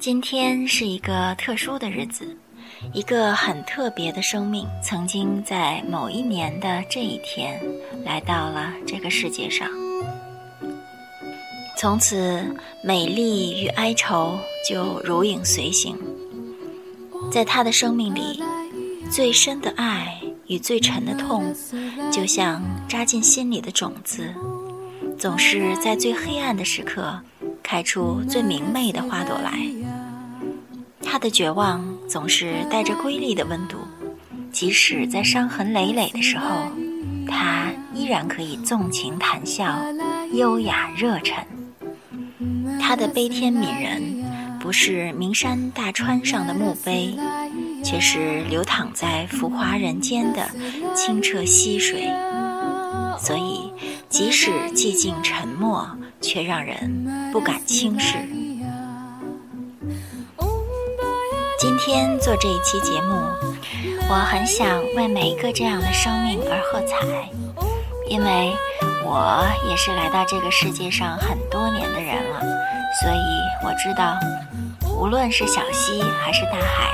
[0.00, 2.36] 今天是一个特殊的日子，
[2.92, 7.60] 一个很特别的生命，曾经在某一年的这一天
[8.04, 9.68] 来到了这个世界上。
[11.76, 12.44] 从此，
[12.82, 14.38] 美丽与哀愁
[14.68, 15.96] 就如影随形。
[17.30, 18.42] 在他的生命里，
[19.10, 21.54] 最深的爱与最沉的痛，
[22.12, 24.32] 就像扎进心里的种子，
[25.18, 27.20] 总是在最黑暗的时刻。
[27.62, 29.58] 开出最明媚的花朵来。
[31.08, 33.78] 他的绝望总是带着瑰丽的温度，
[34.50, 36.48] 即使在伤痕累累的时候，
[37.28, 39.78] 他依然可以纵情谈笑，
[40.32, 41.38] 优雅热忱。
[42.80, 47.16] 他的悲天悯人，不是名山大川上的墓碑，
[47.84, 50.50] 却是流淌在浮华人间的
[50.94, 52.10] 清澈溪水。
[53.18, 53.72] 所以，
[54.08, 55.88] 即使寂静沉默，
[56.20, 58.18] 却让人不敢轻视。
[61.58, 63.14] 今天做这一期节目，
[64.10, 67.30] 我很想为每一个这样的生命而喝彩，
[68.08, 68.52] 因为
[69.02, 72.40] 我也是来到这个世界上很多年的人了，
[73.00, 74.18] 所以我知道，
[74.98, 76.90] 无论是小溪还是大海，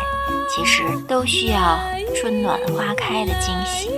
[0.48, 1.80] 其实都需要
[2.14, 3.90] 春暖花开的惊喜。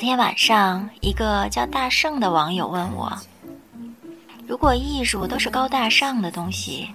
[0.00, 3.12] 昨天晚上，一个叫大圣的网友问我
[4.48, 6.88] ：“如果艺术都是高大上的东西，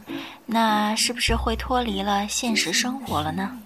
[0.48, 3.60] 那是不是会脱离了现实生活了呢？”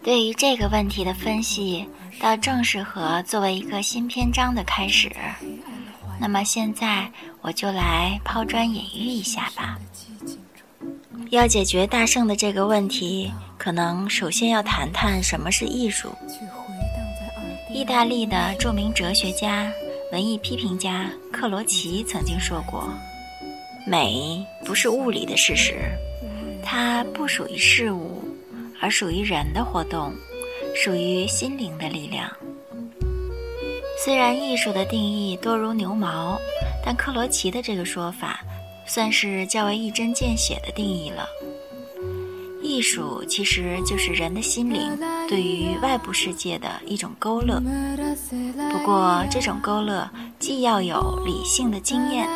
[0.00, 1.88] 对于这个问题的分析，
[2.20, 5.10] 倒正适合作为一个新篇章的开始。
[6.20, 9.76] 那么现在，我就来抛砖引玉一下吧。
[11.30, 16.14] 要解决大圣的这个问题，可能首先要谈谈什么是艺术。
[17.70, 19.70] 意大利的著名哲学家、
[20.10, 22.88] 文艺批评家克罗齐曾经说过
[23.86, 25.74] ：“美不是物理的事实，
[26.62, 28.24] 它不属于事物，
[28.80, 30.14] 而属于人的活动，
[30.74, 32.30] 属于心灵的力量。”
[34.02, 36.38] 虽然艺术的定义多如牛毛，
[36.82, 38.40] 但克罗齐的这个说法，
[38.86, 41.28] 算是较为一针见血的定义了。
[42.62, 44.98] 艺术其实就是人的心灵
[45.28, 47.62] 对于外部世界的一种勾勒，
[48.72, 50.08] 不过这种勾勒
[50.38, 52.26] 既要有理性的经验，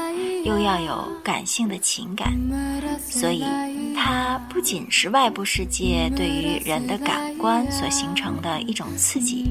[0.44, 2.32] 又要有感性的情感，
[3.00, 3.44] 所以
[3.96, 9.50] 它不仅是外部世界对于人的感官所形成的一种刺激，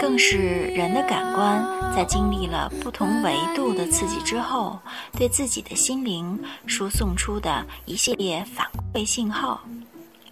[0.00, 1.64] 更是人的感官
[1.96, 4.78] 在经历了不同维度的刺激之后，
[5.16, 8.66] 对自己的心灵输送出的一系列反。
[8.94, 9.60] 馈信号，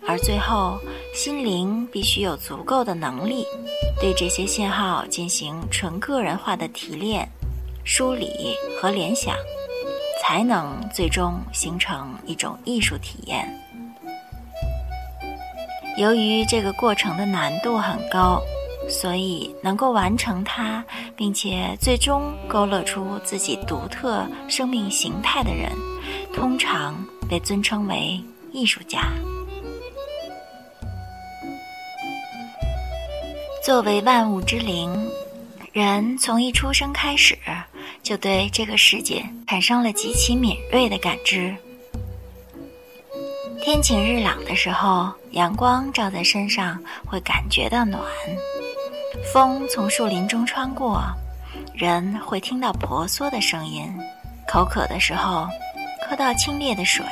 [0.08, 0.78] 而最后
[1.12, 3.44] 心灵必须有足够的能力，
[4.00, 7.28] 对这些信号进行纯个人化的提炼、
[7.84, 9.34] 梳理和联想，
[10.22, 13.48] 才能最终形成一种艺术体验。
[15.98, 18.40] 由于这个过程的难度很高，
[18.88, 20.84] 所以能够完成它，
[21.16, 25.72] 并且最终勾勒出自己独特生命形态的人，
[26.32, 26.94] 通常
[27.28, 28.22] 被尊称为。
[28.52, 29.12] 艺术家
[33.66, 35.10] 作为万物之灵，
[35.72, 37.36] 人从一出生开始，
[38.00, 41.52] 就对这个世界产生了极其敏锐的感知。
[43.60, 48.00] 天晴日朗的时候，阳光照在身上会感觉到暖；
[49.32, 51.02] 风从树林中穿过，
[51.74, 53.88] 人会听到婆娑的声音；
[54.46, 55.48] 口渴的时候，
[56.08, 57.04] 喝到清冽的水。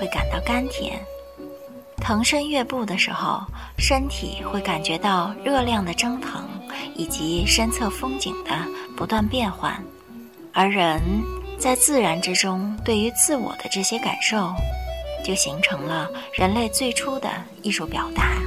[0.00, 0.98] 会感到甘甜，
[2.00, 3.42] 腾身跃步的时候，
[3.78, 6.48] 身体会感觉到热量的蒸腾，
[6.94, 8.50] 以及身侧风景的
[8.96, 9.80] 不断变换。
[10.52, 11.00] 而人
[11.58, 14.52] 在自然之中对于自我的这些感受，
[15.24, 17.28] 就形成了人类最初的
[17.62, 18.38] 艺术表达。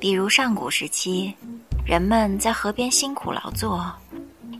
[0.00, 1.34] 比如上古时期，
[1.84, 3.84] 人们在河边辛苦劳作，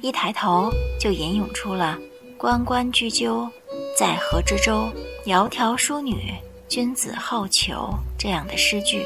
[0.03, 1.97] 一抬头就吟咏出了
[2.37, 3.49] “关关雎鸠”。
[3.97, 4.88] 在河之洲，
[5.25, 6.33] 窈窕淑女，
[6.69, 9.05] 君子好逑这样的诗句。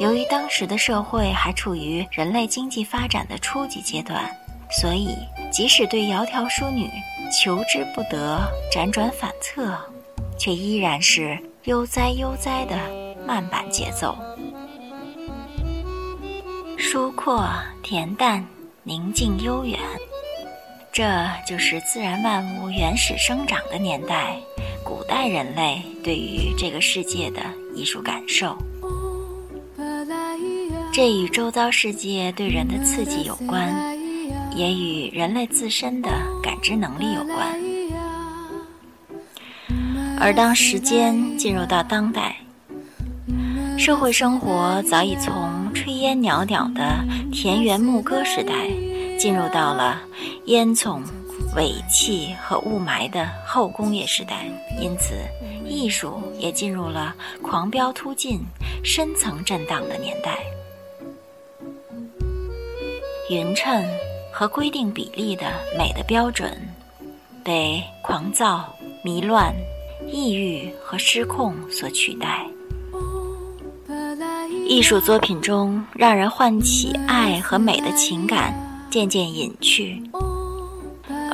[0.00, 4.28] 由于当时的社会还处于人类经济发展的初级阶段，
[4.80, 5.16] 所以
[5.52, 6.90] 即使对窈窕淑女
[7.30, 8.40] 求之不得、
[8.72, 9.78] 辗转反侧，
[10.36, 12.76] 却依然是悠哉悠哉的
[13.24, 14.18] 慢板节奏，
[16.76, 17.48] 舒阔
[17.84, 18.44] 恬淡，
[18.82, 19.78] 宁静悠远。
[20.92, 21.04] 这
[21.46, 24.36] 就是自然万物原始生长的年代，
[25.08, 27.40] 代人类对于这个世界的
[27.74, 28.56] 艺术感受。
[30.92, 33.74] 这与周遭世界对人的刺激有关，
[34.54, 36.08] 也与人类自身的
[36.42, 37.60] 感知能力有关。
[40.18, 42.36] 而当时间进入到当代，
[43.76, 48.70] 社会生活早已从炊烟袅袅的田园牧歌时代，
[49.18, 50.00] 进入到了
[50.46, 51.02] 烟囱、
[51.56, 54.46] 尾气和雾霾的后工业时代，
[54.80, 55.14] 因此
[55.64, 58.40] 艺术也进入了狂飙突进、
[58.82, 60.38] 深层震荡的年代。
[63.30, 63.84] 匀称
[64.32, 65.46] 和规定比例的
[65.78, 66.60] 美的标准，
[67.42, 68.68] 被狂躁、
[69.02, 69.54] 迷乱、
[70.06, 72.44] 抑郁和失控所取代。
[74.66, 78.52] 艺术作品中让人唤起爱和美的情感
[78.90, 80.02] 渐渐隐去，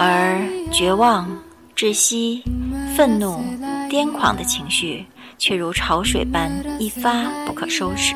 [0.03, 0.41] 而
[0.73, 1.29] 绝望、
[1.77, 2.43] 窒息、
[2.97, 3.45] 愤怒、
[3.91, 5.05] 癫狂的情绪
[5.37, 8.15] 却如潮水般一发不可收拾。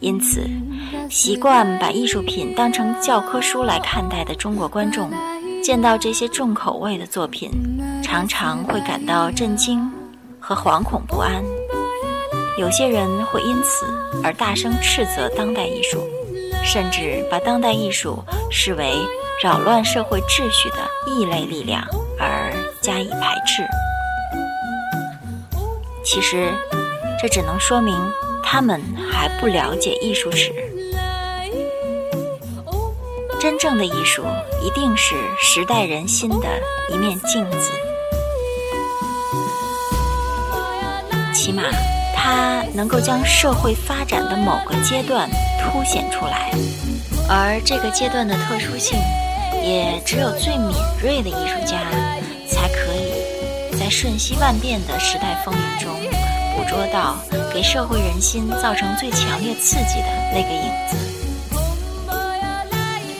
[0.00, 0.42] 因此。
[1.08, 5.10] 习惯把艺术品当成教科书来看待的中国观众，
[5.62, 7.50] 见到这些重口味的作品，
[8.02, 9.88] 常常会感到震惊
[10.40, 11.44] 和惶恐不安。
[12.58, 13.86] 有些人会因此
[14.24, 16.02] 而大声斥责当代艺术，
[16.66, 18.98] 甚至把当代艺术视为
[19.42, 20.76] 扰乱社会秩序的
[21.06, 21.86] 异类力量
[22.18, 22.52] 而
[22.82, 23.62] 加以排斥。
[26.04, 26.52] 其实，
[27.20, 27.96] 这只能说明
[28.42, 30.52] 他们还不了解艺术史。
[33.38, 34.24] 真正的艺术
[34.62, 36.48] 一定是时代人心的
[36.90, 37.70] 一面镜子，
[41.32, 41.62] 起码
[42.14, 45.28] 它能够将社会发展的某个阶段
[45.60, 46.50] 凸显出来，
[47.28, 48.98] 而这个阶段的特殊性，
[49.62, 51.90] 也只有最敏锐的艺术家
[52.48, 55.92] 才可以在瞬息万变的时代风云中
[56.56, 57.16] 捕捉到
[57.52, 60.96] 给社会人心造成最强烈刺激的那个影子。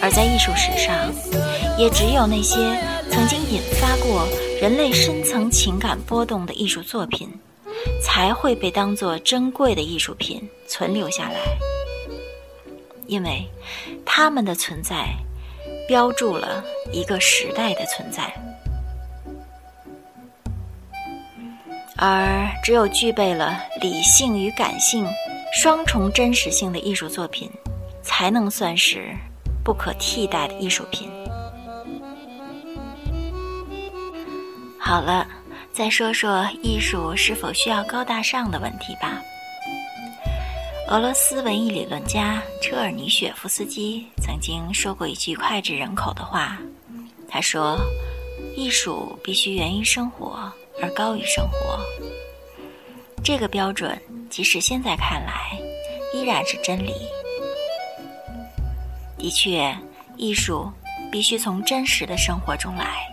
[0.00, 1.12] 而在艺术史上，
[1.76, 2.56] 也只有那些
[3.10, 4.26] 曾经引发过
[4.60, 7.28] 人类深层情感波动的艺术作品，
[8.00, 11.40] 才会被当作珍贵的艺术品存留下来，
[13.06, 13.48] 因为
[14.04, 15.08] 他们的存在
[15.88, 18.32] 标注了一个时代的存在。
[21.96, 25.06] 而只有具备了理性与感性
[25.54, 27.50] 双重真实性的艺术作品，
[28.02, 29.14] 才能算是。
[29.64, 31.10] 不可替代的艺术品。
[34.78, 35.26] 好了，
[35.72, 39.20] 再说说艺术是否需要高大上的问题吧。
[40.88, 46.56] 俄罗斯文艺理论家车尔尼雪夫斯基曾经说过一句脍炙人口的话，
[47.28, 47.76] 他说
[48.56, 50.48] ：“艺术必须源于生活，
[50.80, 51.80] 而高于生活。”
[53.24, 54.00] 这个标准，
[54.30, 55.58] 即使现在看来，
[56.14, 56.94] 依然是真理。
[59.18, 59.76] 的确，
[60.16, 60.70] 艺术
[61.10, 63.08] 必须从真实的生活中来，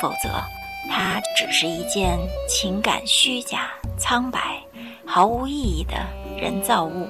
[0.00, 0.42] 否则
[0.88, 2.18] 它只是一件
[2.48, 4.58] 情感虚假、苍白、
[5.06, 6.06] 毫无意义的
[6.42, 7.08] 人造物。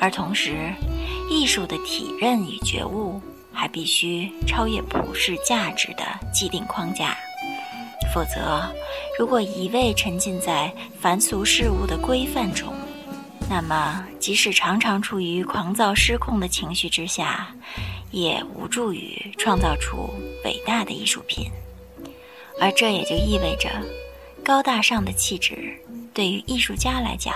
[0.00, 0.72] 而同时，
[1.30, 3.20] 艺术的体认与觉悟
[3.52, 7.14] 还必须超越普世价值的既定框架，
[8.14, 8.62] 否则，
[9.18, 12.72] 如果一味沉浸在凡俗事物的规范中，
[13.50, 17.54] 那么，即使常常处于狂躁失控的情绪之下，
[18.10, 20.08] 也无助于创造出
[20.46, 21.50] 伟大的艺术品。
[22.58, 23.68] 而这也就意味着，
[24.42, 25.78] 高大上的气质
[26.14, 27.34] 对于艺术家来讲，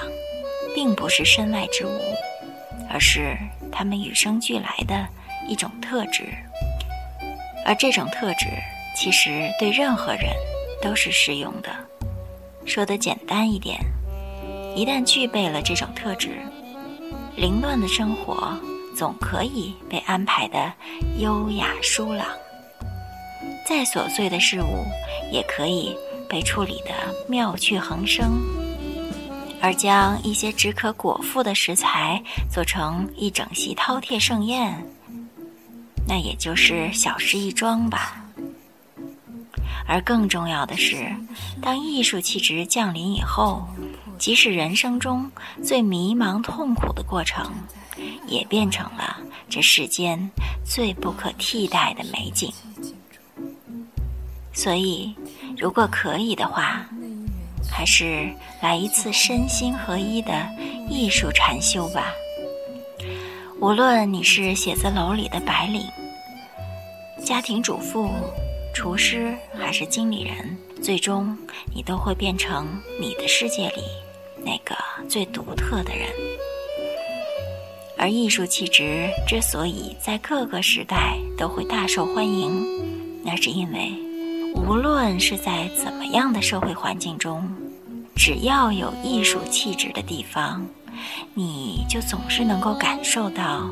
[0.75, 2.01] 并不是身外之物，
[2.91, 3.37] 而是
[3.71, 5.07] 他们与生俱来的
[5.49, 6.25] 一种特质。
[7.65, 8.47] 而这种特质，
[8.97, 10.31] 其实对任何人
[10.83, 11.71] 都是适用的。
[12.67, 13.79] 说得简单一点。
[14.77, 16.31] 一旦具备了这种特质，
[17.37, 18.59] 凌乱的生活
[18.97, 20.73] 总可以被安排的
[21.19, 22.27] 优雅疏朗；
[23.65, 24.85] 再琐碎的事物
[25.31, 25.97] 也可以
[26.29, 26.93] 被处理的
[27.29, 28.64] 妙趣横生。
[29.65, 34.87] 而将一些只可果腹的食材做成一整席饕餮盛宴，
[36.07, 38.23] 那也就是小事一桩吧。
[39.89, 41.11] 而更重要的是，
[41.63, 43.67] 当艺术气质降临以后。
[44.17, 45.29] 即使人生中
[45.63, 47.51] 最迷茫痛苦的过程，
[48.29, 49.17] 也变成了
[49.49, 50.31] 这世间
[50.65, 52.53] 最不可替代的美景。
[54.53, 55.13] 所以，
[55.59, 56.87] 如果可以的话，
[57.71, 58.31] 还是
[58.61, 60.33] 来一次身心合一的
[60.89, 62.13] 艺术禅修吧。
[63.61, 65.83] 无论你是写字楼里的白领、
[67.25, 68.11] 家庭主妇、
[68.75, 71.37] 厨师，还是经理人，最终
[71.75, 72.67] 你都会变成
[73.01, 73.83] 你的世界里。
[74.47, 74.77] 那个
[75.09, 76.07] 最独特的人，
[77.97, 83.91] 而艺术气质之所以在各个时代都会大受欢迎，那是因为
[84.55, 87.47] 无论是在怎么样的社会环境中，
[88.15, 90.65] 只要有艺术气质的地方，
[91.35, 93.69] 你就总是能够感受到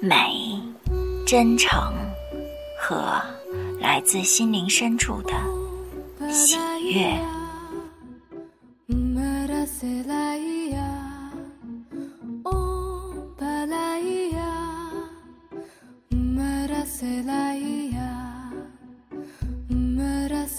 [0.00, 0.60] 美、
[1.26, 1.92] 真诚
[2.80, 3.20] 和
[3.80, 5.32] 来自心灵深处的
[6.32, 6.56] 喜
[6.92, 7.18] 悦。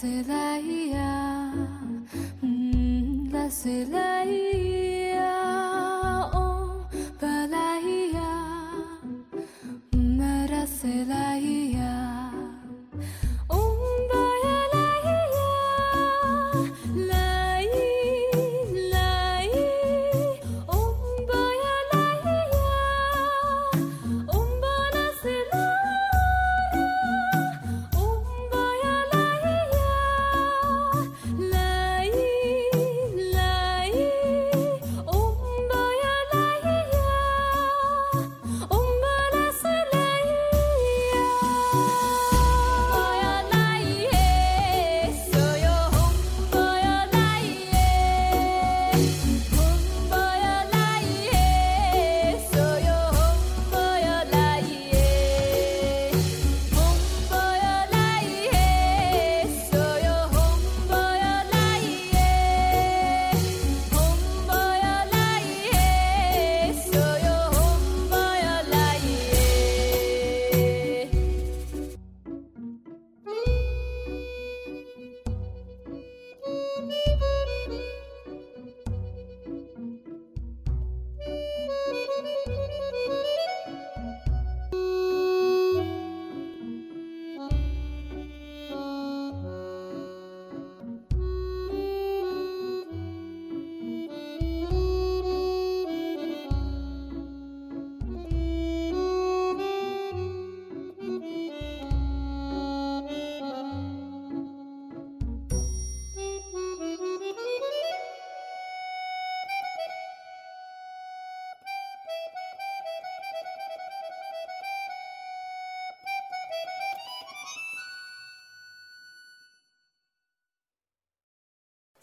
[0.05, 1.51] zelaia,
[2.41, 3.29] mm,
[3.91, 4.14] la.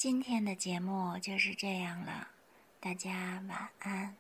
[0.03, 2.27] 今天的节目就是这样了，
[2.81, 4.17] 大家晚安。